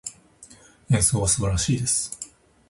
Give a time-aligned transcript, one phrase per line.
[0.89, 2.09] 演奏は素晴らしいです。